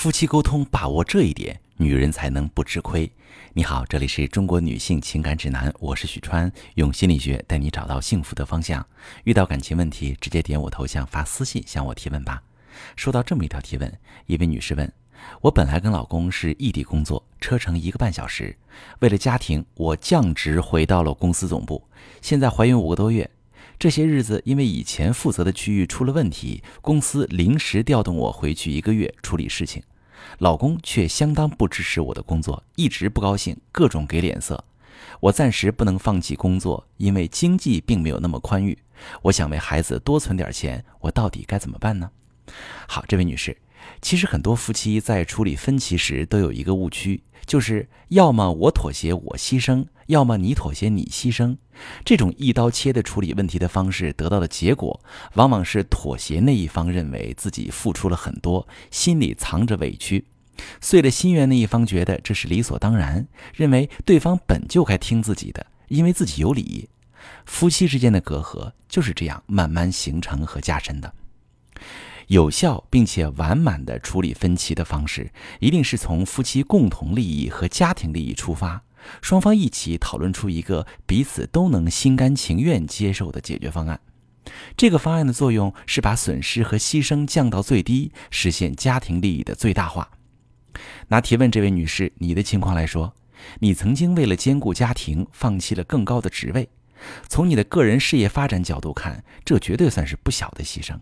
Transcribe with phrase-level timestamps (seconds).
[0.00, 3.12] 夫妻沟通把握这一点，女人才能不吃亏。
[3.52, 8.82] 你好，这里是中国女性情感指南，我是许川，用心理学带你找到幸福的方向。
[9.24, 12.42] 遇到感情问题，直接点我头像发私信向我提问吧。
[12.96, 13.92] 收到这么一条提问，
[14.24, 14.90] 一位女士问：
[15.42, 18.56] 我本来跟老公是异地工作，车程一个半小时，
[19.00, 21.86] 为了家庭，我降职回到了公司总部。
[22.22, 23.30] 现在怀孕五个多月。
[23.78, 29.82] 这些日子，因为以前负责的区域出了问题，公司临时调动我回去一个月处理事情。
[30.38, 34.64] 老公却相当不支持我的工作，一直不高兴，各种给脸色。
[35.20, 38.78] 我暂时不能放弃工作，因为经济并没有那么宽裕。
[39.22, 42.10] 我想为孩子多存点钱，我到底该怎么办呢？
[42.86, 43.56] 好，这位女士。
[44.00, 51.56] 其实很多夫妻在处理分歧时都有一个误区，就是要么我妥协我牺牲，要么你妥协你牺牲。
[52.04, 55.00] 这种一刀切的处理问题的方式，得到的结果
[55.34, 60.24] 往往是妥协那一方认为自己付出了很多，心里藏着委屈；
[60.80, 66.88] 碎了心愿那一方觉得这是理所当然，认为对方本就该听自己的，因为自己有理。
[67.44, 71.12] 夫妻之间的隔阂就是这样慢慢形成和加深的。
[72.30, 78.84] 有效并且完满的处理分歧的方式，一定是从夫妻共同利益和家庭利益出发，
[79.20, 84.00] 双方一起讨论出一个彼此都能心甘情愿接受的解决方案。
[84.76, 90.08] 这个方案的作用是把损失和牺牲降到最低，实现家庭利益的最大化。
[91.08, 93.12] 拿提问这位女士你的情况来说，
[93.58, 96.68] 你曾经为了兼顾家庭，放弃了更高的职位。
[97.28, 100.96] 从你的个人事业发展角度看，这绝对算是不小的牺牲。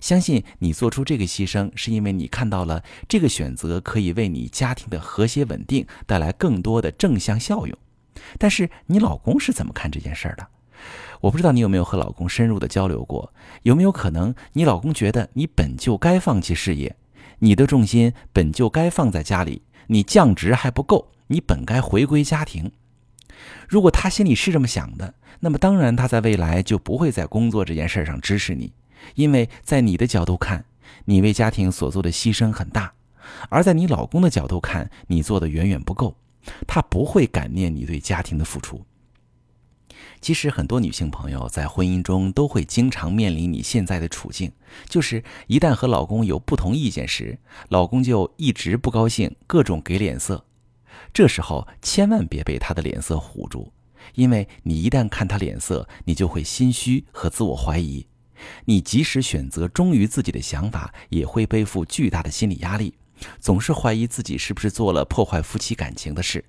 [0.00, 7.76] 相信你做出这个牺牲，是因为你看到了这个选择可以为你家庭的和谐稳定带来更多的正向效用。
[8.38, 10.46] 但是你老公是怎么看这件事儿的？
[11.20, 13.32] 我不知道你有没有和老公深入的交流过？
[13.62, 16.96] 有没有可能你老公觉得你本就该放弃事业，
[17.40, 22.72] 你的重心本就该放在家里，你降职还不够，你本该回归家庭。
[23.68, 28.72] 如果他心里是这么想的，那么当然他在未来就不会在工作这件事上支持你。
[29.14, 30.64] 因为在你的角度看，
[31.04, 32.92] 你为家庭所做的牺牲很大，
[33.48, 36.16] 而在你老公的角度看，你做的远远不够，
[36.66, 38.84] 他不会感念你对家庭的付出。
[40.20, 44.52] 其实很多女性朋友在婚姻中都会经常面临你现在的处境，
[44.86, 50.44] 就是一旦和老公有不同意见时，老公就一直不高兴，各种给脸色。
[51.12, 53.72] 这时候千万别被他的脸色唬住，
[54.14, 58.06] 因为你一旦看他脸色，你就会心虚和自我怀疑。
[58.64, 62.94] 你即使选择忠于自己的想法，也会背负巨大的心理压力，
[63.38, 66.44] 总是怀疑自己是不是做了破坏夫妻感情的事。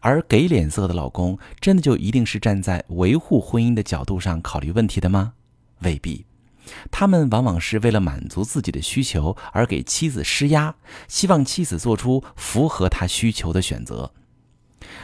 [0.00, 5.34] 而给脸色的老公，真的就一定是站在维护婚姻的角度上考虑问题的吗？
[5.80, 6.26] 未必，
[6.90, 10.74] 他们往往是为了满足自己的需求而给妻子施压，
[11.08, 14.12] 希望妻子做出符合他需求的选择。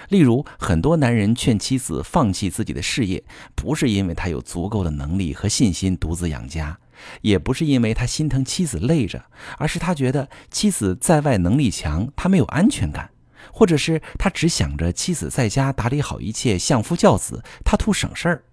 [0.08, 3.22] 例如，很多男人劝妻子放弃自己的事业，
[3.54, 6.78] 不是因为他有足够的能力和信心独自养家，
[7.22, 9.24] 也不是因为他心疼妻子累着，
[9.58, 13.10] 而是他觉得妻子在外能力强，他没有安全感，
[13.52, 18.44] 或者是他只想着妻子在家打理好一切，相夫教子，他图省事儿。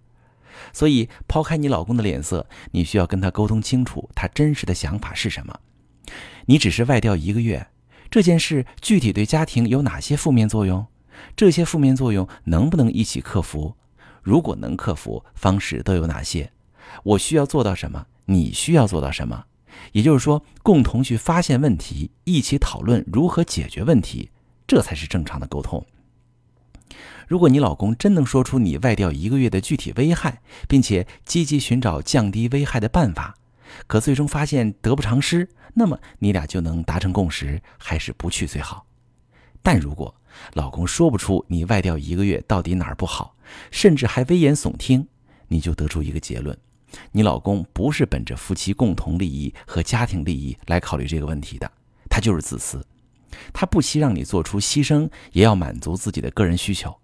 [0.71, 5.59] 所以，抛开你老公的脸色，你需要跟他沟通清楚，他真实的想法是什么。
[6.45, 7.67] 你只是外调一个月，
[8.09, 10.85] 这件事具体对家庭有哪些负面作用？
[11.35, 13.75] 这些负面作用能不能一起克服？
[14.21, 16.51] 如果能克服，方式都有哪些？
[17.03, 18.07] 我需要做到什么？
[18.25, 19.45] 你需要做到什么？
[19.91, 24.29] 也就是说，共同去发现问题，一起讨论如何解决问题，
[24.67, 25.85] 这才是正常的沟通。
[27.27, 33.35] 如果你老公真能说出你外调一个月的具体危害，并且积极寻找降低危害的办法，
[33.87, 38.85] 可最终发现得不偿失，那么你俩就能达成共识，还是不去最好。
[39.61, 40.13] 但如果
[40.53, 43.35] 老公说不出你外调一个月到底哪儿不好，
[43.71, 45.07] 甚至还危言耸听，
[45.47, 46.57] 你就得出一个结论：
[47.11, 51.71] 你老公不是本着夫妻共同利益和家庭利益来考虑这个问题的，
[52.09, 52.85] 他就是自私，
[53.51, 56.95] 他不惜让你做出牺牲，也要满足自己的个人需求。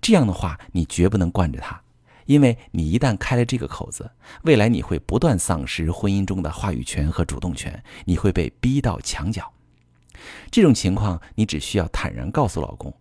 [0.00, 1.80] 这样的话，你绝不能惯着他，
[2.26, 4.10] 因为你一旦开了这个口子，
[4.42, 9.50] 未来你会不断丧失婚姻中的话语权和主动权，你会被逼到墙角。
[10.50, 12.94] 这种情况，你只需要坦然告诉老公，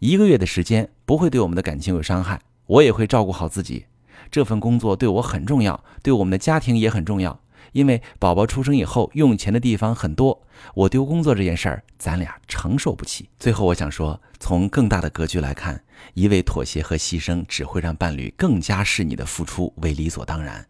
[0.00, 3.86] 一个月的时间不会对我们的感情有伤害，我也会照顾好自己。
[4.30, 7.40] 这份工作对我很重要，对我们的家庭也很重要。
[7.72, 10.42] 因为宝宝出生以后用钱的地方很多，
[10.74, 13.28] 我丢工作这件事儿，咱俩承受不起。
[13.38, 20.66] 最后，我想说，从更大的格局来看，一味妥协和牺牲只会让伴侣更加视你的付出为理所当然。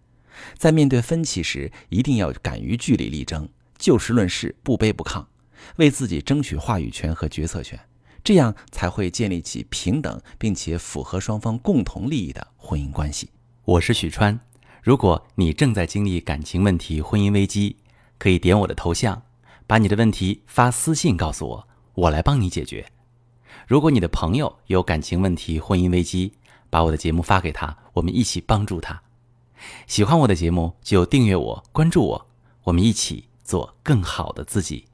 [0.56, 3.48] 在面对分歧时，一定要敢于据理力争，
[3.78, 5.24] 就事论事，不卑不亢。
[5.76, 7.78] 为自己争取话语权和决策权，
[8.24, 13.30] 这样才会建立起平等并且符合双方共同利益的婚姻关系。
[13.64, 14.38] 我是许川，
[14.82, 17.76] 如果你正在经历感情问题、婚姻危机，
[18.18, 19.22] 可以点我的头像，
[19.66, 22.86] 把你的问题发私信告诉我，我来帮你解决。
[23.66, 26.32] 如果你的朋友有感情问题、婚姻危机，
[26.70, 29.02] 把我的节目发给他，我们一起帮助他。
[29.86, 32.26] 喜欢我的节目就订阅我、关注我，
[32.64, 34.86] 我们一起做更好的自己。